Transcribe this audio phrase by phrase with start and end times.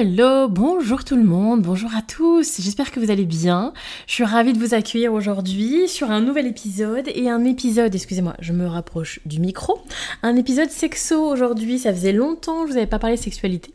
[0.00, 3.72] Hello, bonjour tout le monde, bonjour à tous, j'espère que vous allez bien.
[4.06, 8.36] Je suis ravie de vous accueillir aujourd'hui sur un nouvel épisode et un épisode, excusez-moi,
[8.38, 9.80] je me rapproche du micro,
[10.22, 13.74] un épisode sexo aujourd'hui, ça faisait longtemps que je vous avais pas parlé de sexualité.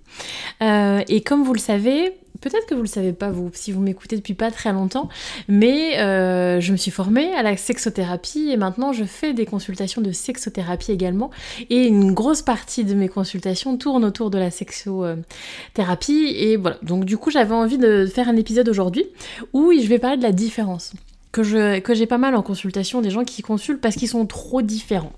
[0.61, 2.13] Euh, et comme vous le savez,
[2.43, 5.07] peut-être que vous le savez pas vous, si vous m'écoutez depuis pas très longtemps,
[5.47, 10.01] mais euh, je me suis formée à la sexothérapie et maintenant je fais des consultations
[10.01, 11.31] de sexothérapie également.
[11.69, 16.35] Et une grosse partie de mes consultations tourne autour de la sexothérapie.
[16.37, 19.05] Et voilà, donc du coup j'avais envie de faire un épisode aujourd'hui
[19.53, 20.93] où je vais parler de la différence.
[21.31, 25.13] Que j'ai pas mal en consultation des gens qui consultent parce qu'ils sont trop différents.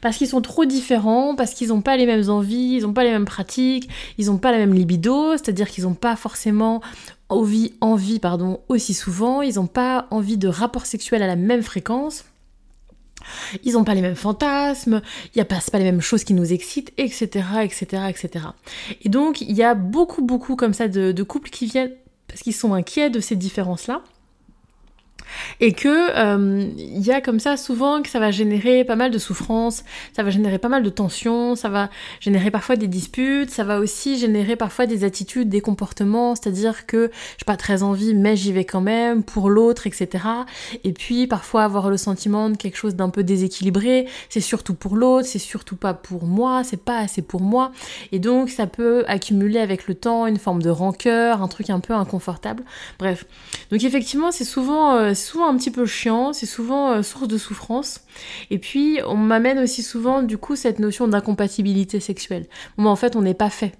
[0.00, 3.04] Parce qu'ils sont trop différents, parce qu'ils n'ont pas les mêmes envies, ils n'ont pas
[3.04, 6.80] les mêmes pratiques, ils n'ont pas la même libido, c'est-à-dire qu'ils n'ont pas forcément
[7.28, 11.62] envie, envie pardon, aussi souvent, ils n'ont pas envie de rapport sexuel à la même
[11.62, 12.24] fréquence.
[13.64, 16.34] Ils n'ont pas les mêmes fantasmes, il n'y a pas, pas les mêmes choses qui
[16.34, 18.46] nous excitent, etc., etc., etc.
[19.02, 21.92] Et donc, il y a beaucoup, beaucoup comme ça de couples qui viennent
[22.28, 24.02] parce qu'ils sont inquiets de ces différences-là
[25.60, 29.10] et que il euh, y a comme ça souvent que ça va générer pas mal
[29.10, 33.50] de souffrance, ça va générer pas mal de tensions, ça va générer parfois des disputes,
[33.50, 38.14] ça va aussi générer parfois des attitudes, des comportements, c'est-à-dire que j'ai pas très envie
[38.14, 40.24] mais j'y vais quand même pour l'autre, etc.
[40.84, 44.96] Et puis parfois avoir le sentiment de quelque chose d'un peu déséquilibré, c'est surtout pour
[44.96, 47.72] l'autre, c'est surtout pas pour moi, c'est pas assez pour moi,
[48.12, 51.80] et donc ça peut accumuler avec le temps une forme de rancœur, un truc un
[51.80, 52.62] peu inconfortable.
[52.98, 53.26] Bref,
[53.70, 57.38] donc effectivement c'est souvent euh, souvent un petit peu chiant, c'est souvent euh, source de
[57.38, 58.02] souffrance.
[58.50, 62.46] Et puis, on m'amène aussi souvent, du coup, cette notion d'incompatibilité sexuelle.
[62.78, 63.72] Bon, en fait, on n'est pas fait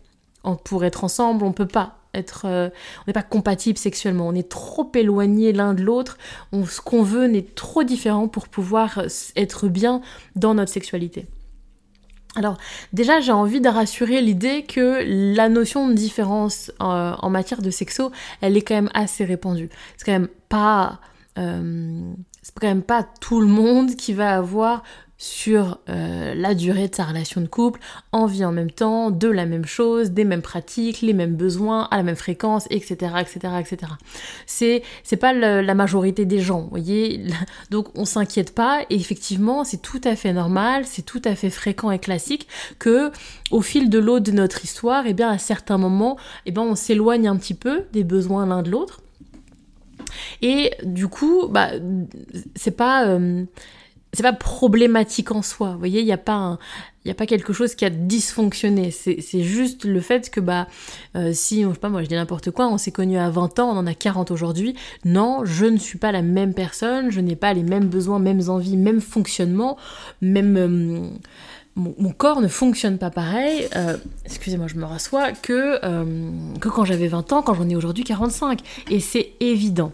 [0.65, 2.69] pour être ensemble, on peut pas être, euh,
[3.01, 6.19] on n'est pas compatible sexuellement, on est trop éloigné l'un de l'autre,
[6.53, 10.01] ce qu'on veut n'est trop différent pour pouvoir euh, être bien
[10.37, 11.27] dans notre sexualité.
[12.37, 12.59] Alors
[12.93, 15.03] déjà j'ai envie de rassurer l'idée que
[15.35, 19.71] la notion de différence en matière de sexo, elle est quand même assez répandue.
[19.97, 21.01] C'est quand même pas
[21.39, 24.83] euh, c'est quand même pas tout le monde qui va avoir
[25.19, 27.81] sur euh, la durée de sa relation de couple,
[28.13, 31.97] envie en même temps, de la même chose, des mêmes pratiques, les mêmes besoins, à
[31.97, 33.13] la même fréquence, etc.
[33.21, 33.93] etc., etc.
[34.45, 37.25] C'est, c'est pas la majorité des gens, vous voyez
[37.71, 41.51] Donc on s'inquiète pas, et effectivement c'est tout à fait normal, c'est tout à fait
[41.51, 42.47] fréquent et classique
[42.79, 43.11] que
[43.51, 46.53] au fil de l'eau de notre histoire, et eh bien à certains moments, et eh
[46.53, 49.01] bien on s'éloigne un petit peu des besoins l'un de l'autre,
[50.43, 51.71] et du coup, bah,
[52.55, 53.45] c'est pas, euh,
[54.13, 55.73] c'est pas problématique en soi.
[55.73, 56.59] Vous voyez, il n'y a pas
[57.07, 58.91] il a pas quelque chose qui a dysfonctionné.
[58.91, 60.67] C'est juste le fait que, bah,
[61.15, 63.61] euh, si, je sais pas, moi je dis n'importe quoi, on s'est connu à 20
[63.61, 64.75] ans, on en a 40 aujourd'hui.
[65.05, 68.49] Non, je ne suis pas la même personne, je n'ai pas les mêmes besoins, mêmes
[68.49, 69.77] envies, même fonctionnement,
[70.21, 70.57] même.
[70.57, 71.09] Euh,
[71.77, 73.69] mon, corps ne fonctionne pas pareil,
[74.25, 75.79] excusez-moi, je me rassois, que,
[76.59, 78.61] que quand j'avais 20 ans, quand j'en ai aujourd'hui 45.
[78.91, 79.93] Et c'est évident.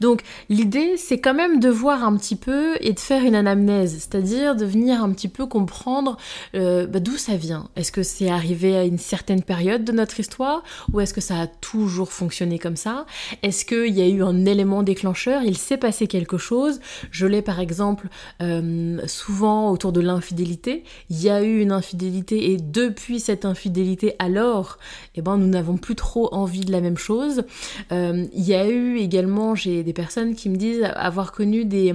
[0.00, 3.92] Donc l'idée, c'est quand même de voir un petit peu et de faire une anamnèse,
[3.92, 6.16] c'est-à-dire de venir un petit peu comprendre
[6.54, 7.68] euh, bah, d'où ça vient.
[7.76, 11.40] Est-ce que c'est arrivé à une certaine période de notre histoire ou est-ce que ça
[11.40, 13.06] a toujours fonctionné comme ça?
[13.42, 15.42] Est-ce qu'il y a eu un élément déclencheur?
[15.42, 16.80] Il s'est passé quelque chose
[17.10, 18.08] Je l'ai par exemple
[18.42, 20.84] euh, souvent autour de l'infidélité.
[21.10, 24.78] Il y a eu une infidélité et depuis cette infidélité, alors,
[25.14, 27.44] eh ben, nous n'avons plus trop envie de la même chose.
[27.92, 31.92] Euh, il y a eu également j'ai des personnes qui me disent avoir connu des,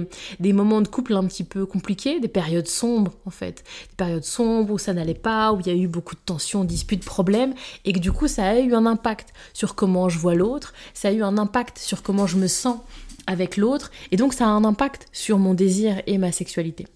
[0.52, 4.74] moments de couple un petit peu compliqués, des périodes sombres en fait, des périodes sombres
[4.74, 7.54] où ça n'allait pas, où il y a eu beaucoup de tensions, disputes, problèmes,
[7.84, 11.08] et que du coup ça a eu un impact sur comment je vois l'autre, ça
[11.08, 12.78] a eu un impact sur comment je me sens
[13.26, 16.86] avec l'autre, et donc ça a un impact sur mon désir et ma sexualité.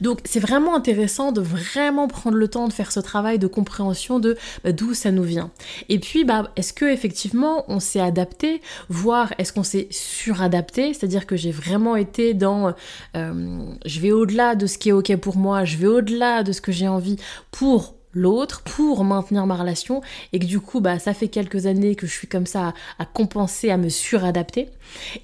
[0.00, 4.18] Donc c'est vraiment intéressant de vraiment prendre le temps de faire ce travail de compréhension
[4.18, 5.50] de bah, d'où ça nous vient.
[5.88, 11.26] Et puis bah, est-ce que effectivement on s'est adapté, voire est-ce qu'on s'est suradapté, c'est-à-dire
[11.26, 12.74] que j'ai vraiment été dans
[13.16, 16.52] euh, je vais au-delà de ce qui est ok pour moi, je vais au-delà de
[16.52, 17.16] ce que j'ai envie
[17.50, 20.02] pour l'autre pour maintenir ma relation
[20.32, 23.06] et que du coup bah ça fait quelques années que je suis comme ça à,
[23.06, 24.68] compenser à me suradapter.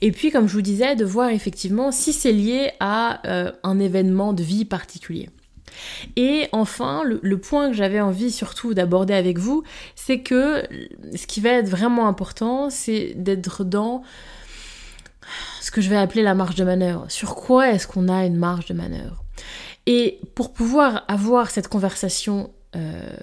[0.00, 3.78] Et puis comme je vous disais de voir effectivement si c'est lié à euh, un
[3.78, 5.28] événement de vie particulier.
[6.16, 9.62] Et enfin, le, point que j'avais envie surtout d'aborder avec vous,
[9.94, 10.62] c'est que
[11.14, 14.02] ce qui va être vraiment important, c'est d'être dans
[15.60, 17.06] ce que je vais appeler la marge de manœuvre.
[17.08, 19.24] Sur quoi est-ce qu'on a une marge de manœuvre?
[19.86, 22.50] Et pour pouvoir avoir cette conversation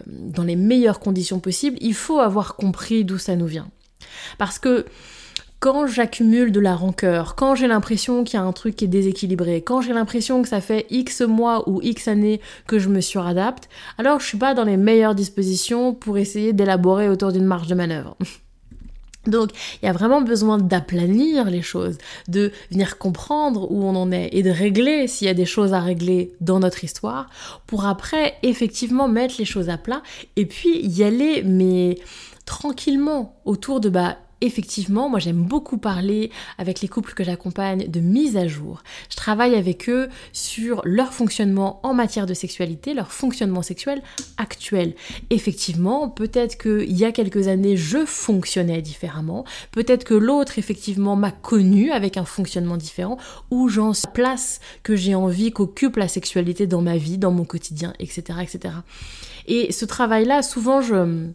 [0.08, 3.70] dans les meilleures conditions possibles, il faut avoir compris d'où ça nous vient.
[4.38, 4.86] Parce que
[5.64, 8.90] quand j'accumule de la rancœur, quand j'ai l'impression qu'il y a un truc qui est
[8.90, 13.00] déséquilibré, quand j'ai l'impression que ça fait X mois ou X années que je me
[13.00, 17.68] suradapte, alors je suis pas dans les meilleures dispositions pour essayer d'élaborer autour d'une marge
[17.68, 18.18] de manœuvre.
[19.28, 21.98] Donc, il y a vraiment besoin d'aplanir les choses,
[22.28, 25.74] de venir comprendre où on en est et de régler s'il y a des choses
[25.74, 27.30] à régler dans notre histoire
[27.66, 30.02] pour après effectivement mettre les choses à plat
[30.36, 32.00] et puis y aller mais
[32.46, 38.00] tranquillement autour de bah effectivement, moi j'aime beaucoup parler avec les couples que j'accompagne de
[38.00, 38.84] mise à jour.
[39.10, 44.02] Je travaille avec eux sur leur fonctionnement en matière de sexualité, leur fonctionnement sexuel
[44.38, 44.94] actuel.
[45.30, 49.46] Effectivement, peut-être qu'il y a quelques années, je fonctionnais différemment.
[49.72, 53.18] Peut-être que l'autre, effectivement, m'a connu avec un fonctionnement différent,
[53.50, 57.94] ou j'en place que j'ai envie qu'occupe la sexualité dans ma vie, dans mon quotidien,
[58.00, 58.40] etc.
[58.42, 58.76] etc.
[59.48, 61.30] Et ce travail-là, souvent, je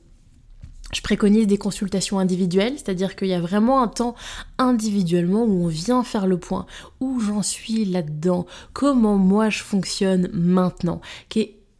[0.92, 4.14] je préconise des consultations individuelles, c'est-à-dire qu'il y a vraiment un temps
[4.58, 6.66] individuellement où on vient faire le point,
[7.00, 11.00] où j'en suis là-dedans, comment moi je fonctionne maintenant,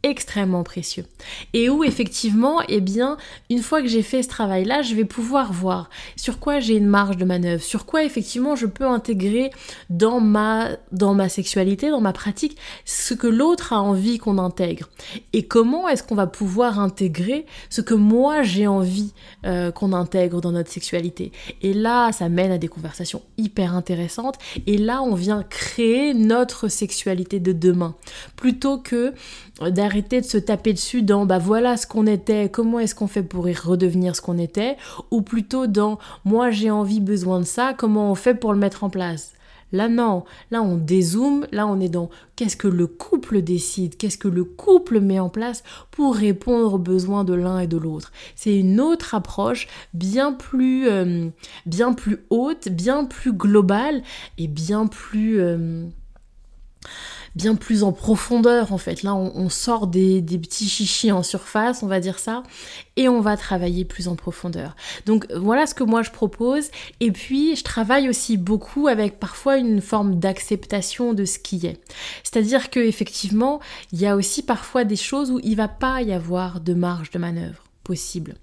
[0.03, 1.05] extrêmement précieux.
[1.53, 3.17] Et où effectivement, eh bien,
[3.49, 6.87] une fois que j'ai fait ce travail-là, je vais pouvoir voir sur quoi j'ai une
[6.87, 9.51] marge de manœuvre, sur quoi effectivement je peux intégrer
[9.89, 14.89] dans ma, dans ma sexualité, dans ma pratique, ce que l'autre a envie qu'on intègre.
[15.33, 19.13] Et comment est-ce qu'on va pouvoir intégrer ce que moi j'ai envie
[19.45, 21.33] euh, qu'on intègre dans notre sexualité?
[21.61, 24.35] Et là, ça mène à des conversations hyper intéressantes.
[24.65, 27.95] Et là, on vient créer notre sexualité de demain.
[28.37, 29.13] Plutôt que
[29.89, 33.23] d'arrêter de se taper dessus dans bah voilà ce qu'on était, comment est-ce qu'on fait
[33.23, 34.77] pour y redevenir ce qu'on était,
[35.09, 38.83] ou plutôt dans moi j'ai envie, besoin de ça, comment on fait pour le mettre
[38.83, 39.33] en place?
[39.71, 44.19] Là non, là on dézoome, là on est dans qu'est-ce que le couple décide, qu'est-ce
[44.19, 48.11] que le couple met en place pour répondre aux besoins de l'un et de l'autre?
[48.35, 51.29] C'est une autre approche bien plus, euh,
[51.65, 54.03] bien plus haute, bien plus globale
[54.37, 55.39] et bien plus...
[55.39, 55.85] Euh,
[57.35, 59.03] bien plus en profondeur en fait.
[59.03, 62.43] Là, on, sort des, petits chichis en surface, on va dire ça,
[62.95, 64.75] et on va travailler plus en profondeur.
[65.05, 66.69] Donc voilà ce que moi je propose.
[66.99, 71.81] Et puis, je travaille aussi beaucoup avec parfois une forme d'acceptation de ce qui est.
[72.23, 73.59] C'est-à-dire que effectivement,
[73.91, 77.11] il y a aussi parfois des choses où il va pas y avoir de marge
[77.11, 78.35] de manœuvre possible.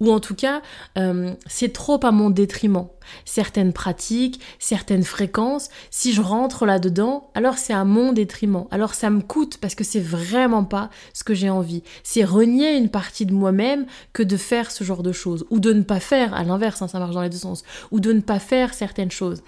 [0.00, 0.62] Ou en tout cas,
[0.98, 2.86] euh, c'est trop à mon détriment.
[3.24, 8.66] Certaines pratiques, certaines fréquences, si je rentre là-dedans, alors c'est à mon détriment.
[8.70, 11.82] Alors ça me coûte parce que c'est vraiment pas ce que j'ai envie.
[12.04, 15.46] C'est renier une partie de moi-même que de faire ce genre de choses.
[15.50, 17.64] Ou de ne pas faire, à l'inverse, hein, ça marche dans les deux sens.
[17.90, 19.42] Ou de ne pas faire certaines choses.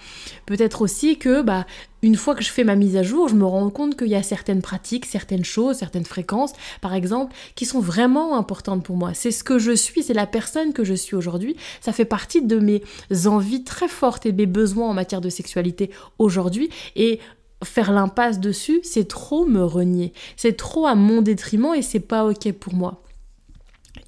[0.47, 1.67] Peut-être aussi que, bah,
[2.05, 4.15] une fois que je fais ma mise à jour, je me rends compte qu'il y
[4.15, 9.15] a certaines pratiques, certaines choses, certaines fréquences, par exemple, qui sont vraiment importantes pour moi.
[9.15, 11.57] C'est ce que je suis, c'est la personne que je suis aujourd'hui.
[11.81, 12.83] Ça fait partie de mes
[13.27, 16.71] envies très fortes et mes besoins en matière de sexualité aujourd'hui.
[16.97, 17.21] Et
[17.63, 20.13] faire l'impasse dessus, c'est trop me renier.
[20.37, 23.01] C'est trop à mon détriment et c'est pas ok pour moi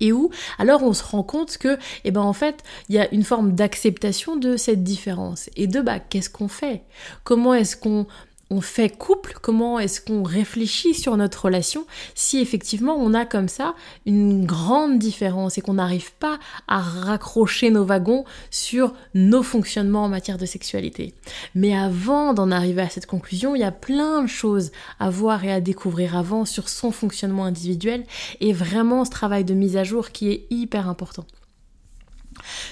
[0.01, 3.13] et où alors on se rend compte que eh ben en fait il y a
[3.15, 6.83] une forme d'acceptation de cette différence et de bah qu'est-ce qu'on fait?
[7.25, 8.07] Comment est-ce qu'on
[8.51, 13.49] on fait couple, comment est-ce qu'on réfléchit sur notre relation si effectivement on a comme
[13.49, 13.75] ça
[14.07, 16.39] une grande différence et qu'on n'arrive pas
[16.69, 21.15] à raccrocher nos wagons sur nos fonctionnements en matière de sexualité.
[21.55, 25.45] Mais avant d'en arriver à cette conclusion, il y a plein de choses à voir
[25.45, 28.05] et à découvrir avant sur son fonctionnement individuel
[28.41, 31.27] et vraiment ce travail de mise à jour qui est hyper important.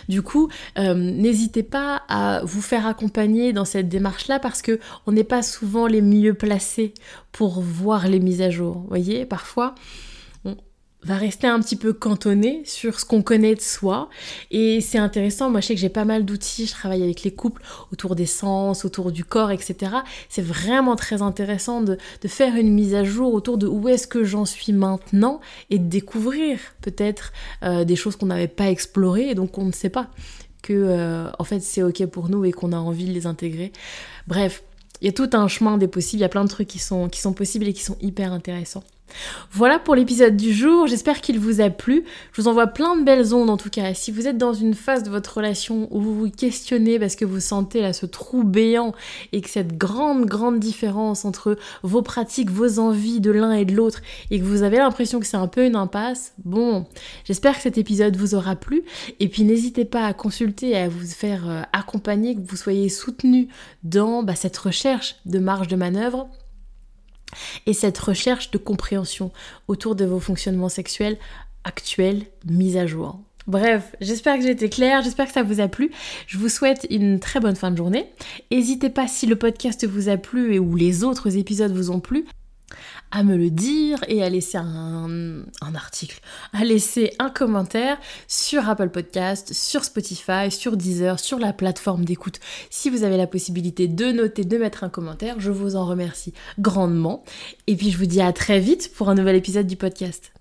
[0.09, 5.13] Du coup, euh, n'hésitez pas à vous faire accompagner dans cette démarche-là parce que on
[5.13, 6.95] n'est pas souvent les mieux placés
[7.33, 8.79] pour voir les mises à jour.
[8.79, 9.75] Vous voyez, parfois,
[11.05, 14.09] va rester un petit peu cantonné sur ce qu'on connaît de soi.
[14.51, 17.31] Et c'est intéressant, moi je sais que j'ai pas mal d'outils, je travaille avec les
[17.31, 19.93] couples autour des sens, autour du corps, etc.
[20.29, 24.25] C'est vraiment très intéressant de, faire une mise à jour autour de où est-ce que
[24.25, 27.33] j'en suis maintenant et de découvrir peut-être
[27.63, 30.09] euh, des choses qu'on n'avait pas explorées et donc on ne sait pas
[30.63, 33.73] que euh, en fait c'est ok pour nous et qu'on a envie de les intégrer.
[34.27, 34.65] Bref,
[35.01, 36.79] il y a tout un chemin des possibles, il y a plein de trucs qui
[36.79, 38.85] sont, qui sont possibles et qui sont hyper intéressants.
[39.53, 42.05] Voilà pour l'épisode du jour, j'espère qu'il vous a plu.
[42.33, 43.95] Je vous envoie plein de belles ondes en tout cas.
[43.95, 47.25] Si vous êtes dans une phase de votre relation où vous vous questionnez parce que
[47.25, 48.93] vous sentez là ce trou béant
[49.33, 53.75] et que cette grande grande différence entre vos pratiques, vos envies de l'un et de
[53.75, 56.87] l'autre et que vous avez l'impression que c'est un peu une impasse, bon,
[57.25, 58.83] j'espère que cet épisode vous aura plu
[59.21, 62.89] et puis n'hésitez pas à consulter et à vous faire euh, accompagner, que vous soyez
[62.89, 63.49] soutenu
[63.85, 66.29] dans bah, cette recherche de marge de manœuvre
[67.67, 69.33] et cette recherche de compréhension
[69.69, 71.19] autour de vos fonctionnements sexuels
[71.65, 73.19] actuels mis à jour.
[73.47, 75.91] Bref, j'espère que j'ai été claire, j'espère que ça vous a plu.
[76.27, 78.07] Je vous souhaite une très bonne fin de journée.
[78.51, 82.01] N'hésitez pas si le podcast vous a plu et ou les autres épisodes vous ont
[82.01, 82.25] plu
[83.11, 86.21] à me le dire et à laisser un, article,
[86.53, 92.41] à laisser un commentaire sur Apple Podcast, sur Spotify, sur Deezer, sur la plateforme d'écoute.
[92.71, 96.33] Si vous avez la possibilité de noter, de mettre un commentaire, je vous en remercie
[96.59, 97.25] grandement.
[97.67, 100.33] Et puis je vous dis à très vite pour un nouvel épisode du podcast.